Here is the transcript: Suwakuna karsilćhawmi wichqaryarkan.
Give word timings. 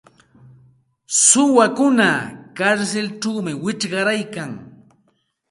Suwakuna 1.25 2.09
karsilćhawmi 2.57 3.53
wichqaryarkan. 3.63 4.51